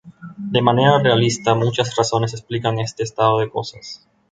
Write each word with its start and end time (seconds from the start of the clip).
De 0.49 0.63
manera 0.63 0.97
realista, 0.97 1.53
muchas 1.53 1.95
razones 1.95 2.33
explican 2.33 2.79
este 2.79 3.03
estado 3.03 3.37
de 3.37 3.51
cosas. 3.51 4.07